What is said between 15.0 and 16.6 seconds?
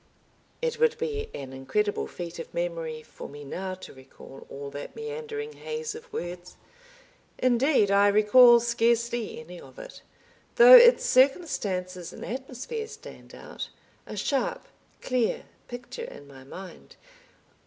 clear picture in my